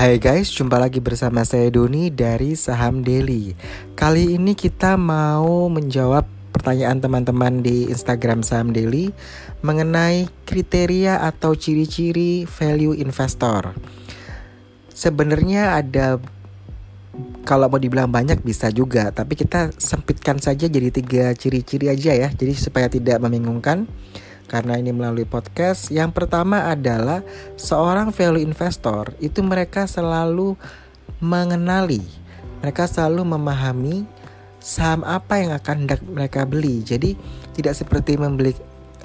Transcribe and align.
Hai 0.00 0.16
guys, 0.16 0.48
jumpa 0.48 0.80
lagi 0.80 0.96
bersama 0.96 1.44
saya 1.44 1.68
Doni 1.68 2.08
dari 2.08 2.56
Saham 2.56 3.04
Daily. 3.04 3.52
Kali 3.92 4.32
ini 4.32 4.56
kita 4.56 4.96
mau 4.96 5.68
menjawab 5.68 6.24
pertanyaan 6.56 7.04
teman-teman 7.04 7.60
di 7.60 7.84
Instagram 7.92 8.40
Saham 8.40 8.72
Daily 8.72 9.12
mengenai 9.60 10.24
kriteria 10.48 11.20
atau 11.20 11.52
ciri-ciri 11.52 12.48
value 12.48 12.96
investor. 12.96 13.76
Sebenarnya 14.88 15.76
ada 15.76 16.16
kalau 17.44 17.68
mau 17.68 17.76
dibilang 17.76 18.08
banyak 18.08 18.40
bisa 18.40 18.72
juga, 18.72 19.12
tapi 19.12 19.36
kita 19.36 19.68
sempitkan 19.76 20.40
saja 20.40 20.64
jadi 20.64 20.88
tiga 20.88 21.36
ciri-ciri 21.36 21.92
aja 21.92 22.16
ya, 22.16 22.32
jadi 22.32 22.56
supaya 22.56 22.88
tidak 22.88 23.20
membingungkan 23.20 23.84
karena 24.50 24.74
ini 24.74 24.90
melalui 24.90 25.22
podcast. 25.22 25.94
Yang 25.94 26.18
pertama 26.18 26.66
adalah 26.66 27.22
seorang 27.54 28.10
value 28.10 28.42
investor 28.42 29.14
itu 29.22 29.38
mereka 29.46 29.86
selalu 29.86 30.58
mengenali, 31.22 32.02
mereka 32.58 32.90
selalu 32.90 33.22
memahami 33.22 34.02
saham 34.58 35.06
apa 35.06 35.38
yang 35.38 35.54
akan 35.54 35.86
hendak 35.86 36.02
mereka 36.02 36.42
beli. 36.42 36.82
Jadi 36.82 37.14
tidak 37.54 37.78
seperti 37.78 38.18
membeli 38.18 38.50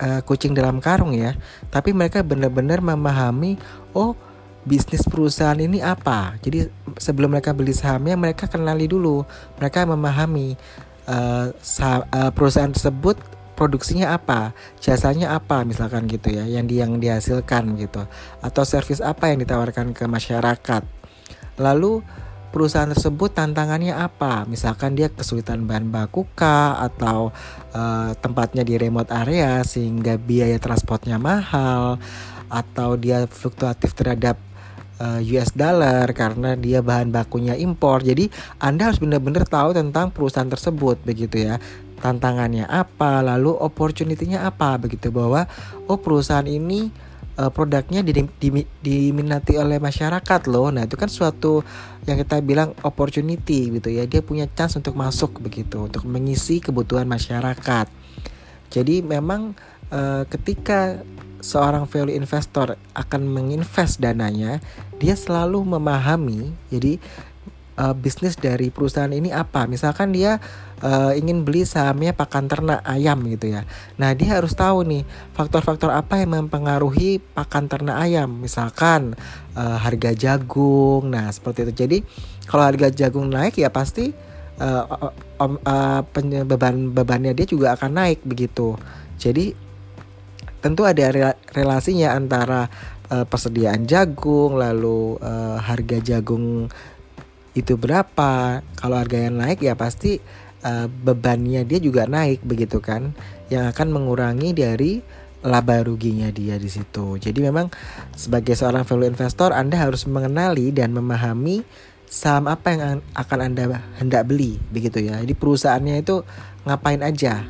uh, 0.00 0.24
kucing 0.24 0.56
dalam 0.56 0.80
karung 0.80 1.12
ya, 1.12 1.36
tapi 1.68 1.92
mereka 1.92 2.24
benar-benar 2.24 2.80
memahami 2.80 3.60
oh 3.92 4.16
bisnis 4.64 5.04
perusahaan 5.04 5.60
ini 5.60 5.84
apa. 5.84 6.40
Jadi 6.40 6.72
sebelum 6.96 7.36
mereka 7.36 7.52
beli 7.52 7.76
sahamnya 7.76 8.16
mereka 8.16 8.48
kenali 8.48 8.88
dulu, 8.88 9.28
mereka 9.60 9.84
memahami 9.84 10.56
uh, 11.04 11.52
uh, 11.52 12.30
perusahaan 12.32 12.72
tersebut 12.72 13.20
produksinya 13.54 14.14
apa, 14.14 14.54
jasanya 14.78 15.34
apa 15.34 15.62
misalkan 15.62 16.06
gitu 16.10 16.30
ya, 16.30 16.46
yang 16.46 16.66
di 16.66 16.78
yang 16.82 16.98
dihasilkan 16.98 17.78
gitu, 17.78 18.06
atau 18.42 18.62
servis 18.62 19.02
apa 19.02 19.30
yang 19.30 19.42
ditawarkan 19.42 19.94
ke 19.94 20.04
masyarakat. 20.06 20.82
Lalu 21.58 22.02
perusahaan 22.54 22.86
tersebut 22.86 23.34
tantangannya 23.34 23.98
apa? 23.98 24.46
Misalkan 24.46 24.94
dia 24.94 25.10
kesulitan 25.10 25.66
bahan 25.66 25.90
baku 25.90 26.22
kah 26.38 26.78
atau 26.78 27.34
uh, 27.74 28.14
tempatnya 28.22 28.62
di 28.62 28.78
remote 28.78 29.10
area 29.10 29.66
sehingga 29.66 30.14
biaya 30.14 30.62
transportnya 30.62 31.18
mahal 31.18 31.98
atau 32.46 32.94
dia 32.94 33.26
fluktuatif 33.26 33.98
terhadap 33.98 34.38
eh, 35.02 35.20
US 35.34 35.50
dollar 35.58 36.06
karena 36.14 36.54
dia 36.54 36.86
bahan 36.86 37.10
bakunya 37.10 37.58
impor. 37.58 38.06
Jadi 38.06 38.30
Anda 38.62 38.92
harus 38.92 39.02
benar-benar 39.02 39.42
tahu 39.42 39.74
tentang 39.74 40.14
perusahaan 40.14 40.46
tersebut 40.46 41.02
begitu 41.02 41.50
ya 41.50 41.58
tantangannya 42.02 42.66
apa, 42.66 43.22
lalu 43.22 43.54
opportunity-nya 43.54 44.46
apa 44.46 44.76
begitu 44.78 45.10
bahwa 45.14 45.46
oh 45.86 45.98
perusahaan 45.98 46.46
ini 46.46 46.90
uh, 47.38 47.50
produknya 47.50 48.02
diminati 48.82 49.54
oleh 49.58 49.78
masyarakat 49.78 50.40
loh. 50.50 50.70
Nah, 50.70 50.86
itu 50.86 50.94
kan 50.98 51.10
suatu 51.10 51.62
yang 52.06 52.20
kita 52.20 52.38
bilang 52.44 52.74
opportunity 52.82 53.74
gitu 53.78 53.88
ya. 53.90 54.06
Dia 54.06 54.22
punya 54.22 54.46
chance 54.50 54.78
untuk 54.78 54.94
masuk 54.94 55.42
begitu, 55.42 55.86
untuk 55.86 56.06
mengisi 56.06 56.62
kebutuhan 56.62 57.06
masyarakat. 57.08 57.86
Jadi 58.70 59.06
memang 59.06 59.54
uh, 59.94 60.26
ketika 60.26 61.02
seorang 61.44 61.84
value 61.84 62.16
investor 62.16 62.80
akan 62.96 63.22
menginvest 63.28 64.00
dananya, 64.00 64.64
dia 64.96 65.12
selalu 65.12 65.60
memahami 65.76 66.56
jadi 66.72 66.96
uh, 67.78 67.94
bisnis 67.94 68.38
dari 68.38 68.70
perusahaan 68.70 69.10
ini 69.10 69.30
apa. 69.30 69.66
Misalkan 69.70 70.14
dia 70.14 70.42
uh, 70.82 71.12
ingin 71.14 71.42
beli 71.42 71.66
sahamnya 71.66 72.14
pakan 72.14 72.50
ternak 72.50 72.80
ayam 72.86 73.22
gitu 73.30 73.54
ya. 73.54 73.62
Nah, 73.96 74.12
dia 74.12 74.38
harus 74.38 74.54
tahu 74.54 74.82
nih 74.86 75.02
faktor-faktor 75.34 75.90
apa 75.94 76.22
yang 76.22 76.34
mempengaruhi 76.34 77.22
pakan 77.34 77.70
ternak 77.70 77.98
ayam. 78.00 78.30
Misalkan 78.42 79.18
uh, 79.54 79.78
harga 79.78 80.14
jagung. 80.14 81.10
Nah, 81.10 81.30
seperti 81.30 81.70
itu. 81.70 81.72
Jadi, 81.86 81.98
kalau 82.50 82.64
harga 82.66 82.88
jagung 82.92 83.30
naik 83.30 83.56
ya 83.58 83.72
pasti 83.72 84.12
uh, 84.60 85.10
uh, 85.40 86.00
beban 86.44 86.76
bebannya 86.92 87.32
dia 87.34 87.46
juga 87.48 87.74
akan 87.74 87.90
naik 87.98 88.22
begitu. 88.22 88.78
Jadi 89.18 89.54
tentu 90.64 90.88
ada 90.88 91.36
relasinya 91.52 92.16
antara 92.16 92.72
uh, 93.12 93.24
persediaan 93.28 93.84
jagung 93.84 94.56
lalu 94.56 95.20
uh, 95.20 95.60
harga 95.60 96.00
jagung 96.00 96.72
itu 97.54 97.78
berapa 97.78 98.60
kalau 98.74 98.96
harganya 98.98 99.30
naik 99.30 99.62
ya 99.62 99.78
pasti 99.78 100.18
uh, 100.66 100.90
bebannya 100.90 101.62
dia 101.62 101.78
juga 101.78 102.10
naik 102.10 102.42
begitu 102.42 102.82
kan 102.82 103.14
yang 103.48 103.70
akan 103.70 103.94
mengurangi 103.94 104.50
dari 104.50 104.92
laba 105.44 105.84
ruginya 105.84 106.32
dia 106.32 106.56
di 106.56 106.72
situ. 106.72 107.20
Jadi 107.20 107.38
memang 107.44 107.68
sebagai 108.16 108.56
seorang 108.56 108.82
value 108.88 109.12
investor 109.12 109.52
Anda 109.52 109.76
harus 109.76 110.08
mengenali 110.08 110.72
dan 110.72 110.96
memahami 110.96 111.62
saham 112.08 112.48
apa 112.48 112.72
yang 112.72 113.04
akan 113.12 113.38
Anda 113.44 113.84
hendak 114.00 114.24
beli 114.24 114.56
begitu 114.72 115.04
ya. 115.04 115.20
Jadi 115.20 115.36
perusahaannya 115.36 116.00
itu 116.00 116.24
ngapain 116.64 117.04
aja? 117.04 117.44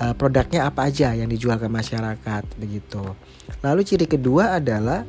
Uh, 0.00 0.16
produknya 0.16 0.64
apa 0.64 0.88
aja 0.88 1.12
yang 1.12 1.28
dijual 1.28 1.60
ke 1.60 1.68
masyarakat 1.68 2.42
begitu. 2.56 3.04
Lalu 3.60 3.84
ciri 3.84 4.08
kedua 4.08 4.56
adalah 4.56 5.04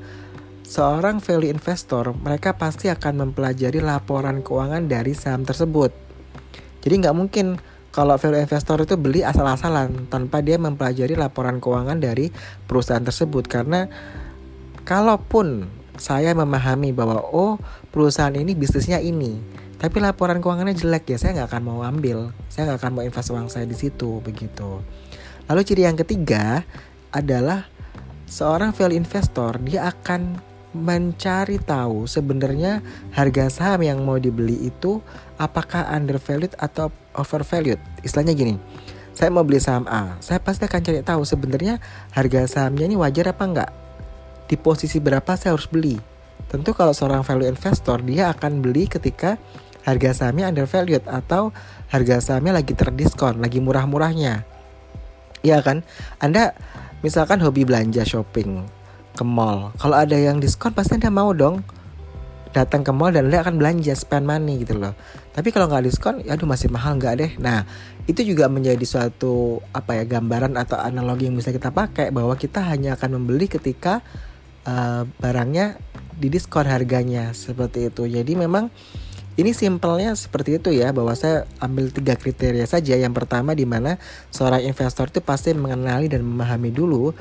seorang 0.72 1.20
value 1.20 1.52
investor, 1.52 2.16
mereka 2.16 2.56
pasti 2.56 2.88
akan 2.88 3.28
mempelajari 3.28 3.84
laporan 3.84 4.40
keuangan 4.40 4.88
dari 4.88 5.12
saham 5.12 5.44
tersebut. 5.44 5.92
Jadi 6.80 6.94
nggak 7.04 7.12
mungkin 7.12 7.60
kalau 7.92 8.16
value 8.16 8.40
investor 8.40 8.80
itu 8.80 8.96
beli 8.96 9.20
asal-asalan 9.20 10.08
tanpa 10.08 10.40
dia 10.40 10.56
mempelajari 10.56 11.20
laporan 11.20 11.60
keuangan 11.60 12.00
dari 12.00 12.32
perusahaan 12.72 13.04
tersebut. 13.04 13.52
Karena 13.52 13.92
kalaupun 14.88 15.68
saya 16.00 16.32
memahami 16.32 16.96
bahwa 16.96 17.20
oh 17.20 17.60
perusahaan 17.92 18.32
ini 18.32 18.56
bisnisnya 18.56 19.04
ini 19.04 19.44
tapi 19.76 20.00
laporan 20.00 20.40
keuangannya 20.40 20.78
jelek 20.78 21.10
ya 21.12 21.18
saya 21.20 21.32
nggak 21.36 21.50
akan 21.52 21.64
mau 21.68 21.84
ambil. 21.84 22.32
Saya 22.48 22.72
nggak 22.72 22.80
akan 22.80 22.92
mau 22.96 23.04
invest 23.04 23.28
uang 23.34 23.52
saya 23.52 23.68
di 23.68 23.76
situ 23.76 24.24
begitu. 24.24 24.80
Lalu 25.52 25.62
ciri 25.68 25.84
yang 25.84 26.00
ketiga 26.00 26.64
adalah 27.12 27.68
seorang 28.24 28.72
value 28.72 28.96
investor 28.96 29.60
dia 29.60 29.92
akan 29.92 30.51
mencari 30.72 31.60
tahu 31.60 32.08
sebenarnya 32.08 32.80
harga 33.12 33.52
saham 33.52 33.84
yang 33.84 34.00
mau 34.08 34.16
dibeli 34.16 34.72
itu 34.72 35.04
apakah 35.36 35.84
undervalued 35.92 36.56
atau 36.56 36.88
overvalued. 37.12 37.80
Istilahnya 38.04 38.32
gini, 38.32 38.56
saya 39.12 39.28
mau 39.30 39.44
beli 39.44 39.60
saham 39.60 39.84
A, 39.92 40.16
saya 40.24 40.40
pasti 40.40 40.64
akan 40.64 40.82
cari 40.82 41.04
tahu 41.04 41.22
sebenarnya 41.28 41.84
harga 42.16 42.48
sahamnya 42.48 42.88
ini 42.88 42.96
wajar 42.96 43.36
apa 43.36 43.44
enggak. 43.44 43.72
Di 44.48 44.56
posisi 44.56 45.04
berapa 45.04 45.36
saya 45.36 45.56
harus 45.56 45.68
beli. 45.68 46.00
Tentu 46.48 46.76
kalau 46.76 46.92
seorang 46.92 47.24
value 47.24 47.48
investor 47.48 48.04
dia 48.04 48.32
akan 48.32 48.60
beli 48.60 48.88
ketika 48.88 49.40
harga 49.84 50.12
sahamnya 50.16 50.52
undervalued 50.52 51.04
atau 51.08 51.52
harga 51.92 52.24
sahamnya 52.24 52.56
lagi 52.56 52.72
terdiskon, 52.76 53.44
lagi 53.44 53.60
murah-murahnya. 53.60 54.48
Iya 55.42 55.60
kan? 55.66 55.84
Anda 56.22 56.54
misalkan 57.02 57.42
hobi 57.42 57.66
belanja 57.66 58.06
shopping, 58.06 58.81
ke 59.22 59.24
mall. 59.24 59.70
Kalau 59.78 59.94
ada 59.94 60.18
yang 60.18 60.42
diskon 60.42 60.74
pasti 60.74 60.98
Anda 60.98 61.14
mau 61.14 61.30
dong 61.38 61.62
datang 62.52 62.82
ke 62.82 62.90
mall 62.90 63.14
dan 63.14 63.30
Anda 63.30 63.46
akan 63.46 63.62
belanja 63.62 63.94
spend 63.94 64.26
money 64.26 64.66
gitu 64.66 64.82
loh. 64.82 64.98
Tapi 65.32 65.54
kalau 65.54 65.70
nggak 65.70 65.86
diskon, 65.86 66.26
ya 66.26 66.34
aduh 66.34 66.50
masih 66.50 66.74
mahal 66.74 66.98
nggak 66.98 67.14
deh. 67.22 67.32
Nah 67.38 67.70
itu 68.10 68.26
juga 68.26 68.50
menjadi 68.50 68.82
suatu 68.82 69.62
apa 69.72 70.02
ya 70.02 70.04
gambaran 70.10 70.58
atau 70.58 70.82
analogi 70.82 71.30
yang 71.30 71.38
bisa 71.38 71.54
kita 71.54 71.70
pakai 71.70 72.10
bahwa 72.10 72.34
kita 72.34 72.66
hanya 72.66 72.98
akan 72.98 73.22
membeli 73.22 73.46
ketika 73.46 74.02
uh, 74.66 75.06
barangnya 75.22 75.78
didiskon 76.18 76.66
harganya 76.66 77.30
seperti 77.38 77.94
itu. 77.94 78.10
Jadi 78.10 78.34
memang 78.34 78.74
ini 79.42 79.52
simpelnya 79.58 80.14
seperti 80.14 80.62
itu 80.62 80.70
ya 80.70 80.94
bahwa 80.94 81.12
saya 81.18 81.50
ambil 81.58 81.90
tiga 81.90 82.14
kriteria 82.14 82.64
saja. 82.70 82.94
Yang 82.94 83.14
pertama 83.18 83.58
di 83.58 83.66
mana 83.66 83.98
seorang 84.30 84.62
investor 84.64 85.10
itu 85.10 85.20
pasti 85.20 85.52
mengenali 85.58 86.08
dan 86.08 86.22
memahami 86.22 86.70
dulu 86.70 87.12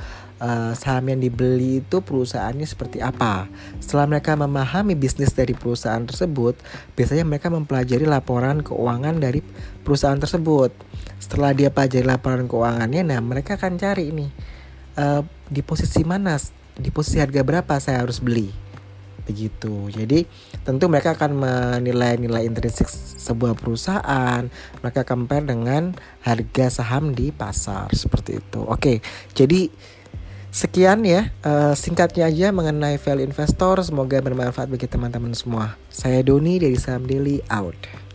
uh, 0.41 0.73
saham 0.77 1.13
yang 1.13 1.21
dibeli 1.21 1.81
itu 1.81 1.99
perusahaannya 2.01 2.69
seperti 2.69 3.01
apa. 3.01 3.49
Setelah 3.83 4.07
mereka 4.17 4.37
memahami 4.37 4.95
bisnis 4.95 5.33
dari 5.33 5.53
perusahaan 5.53 6.05
tersebut, 6.05 6.57
biasanya 6.95 7.25
mereka 7.25 7.49
mempelajari 7.49 8.05
laporan 8.05 8.63
keuangan 8.65 9.19
dari 9.19 9.45
perusahaan 9.83 10.19
tersebut. 10.21 10.71
Setelah 11.21 11.53
dia 11.57 11.69
pelajari 11.69 12.07
laporan 12.07 12.47
keuangannya, 12.49 13.03
nah 13.05 13.21
mereka 13.21 13.61
akan 13.61 13.77
cari 13.77 14.13
ini 14.13 14.27
uh, 14.97 15.21
di 15.49 15.61
posisi 15.61 16.07
mana, 16.07 16.41
di 16.77 16.89
posisi 16.89 17.21
harga 17.21 17.45
berapa 17.45 17.75
saya 17.83 18.05
harus 18.05 18.23
beli 18.23 18.70
begitu. 19.31 19.87
Jadi 19.95 20.27
tentu 20.67 20.91
mereka 20.91 21.15
akan 21.15 21.39
menilai 21.39 22.19
nilai 22.19 22.43
intrinsik 22.45 22.91
sebuah 23.23 23.55
perusahaan, 23.55 24.51
mereka 24.83 25.07
compare 25.07 25.47
dengan 25.47 25.95
harga 26.27 26.83
saham 26.83 27.15
di 27.15 27.31
pasar 27.31 27.95
seperti 27.95 28.43
itu. 28.43 28.61
Oke, 28.67 28.99
jadi 29.39 29.71
sekian 30.51 31.07
ya 31.07 31.31
uh, 31.47 31.79
singkatnya 31.79 32.27
aja 32.27 32.51
mengenai 32.51 32.99
value 32.99 33.31
investor. 33.31 33.79
Semoga 33.87 34.19
bermanfaat 34.19 34.67
bagi 34.67 34.91
teman-teman 34.91 35.31
semua. 35.39 35.79
Saya 35.87 36.27
Doni 36.27 36.59
dari 36.59 36.75
Saham 36.75 37.07
Daily 37.07 37.39
out. 37.47 38.10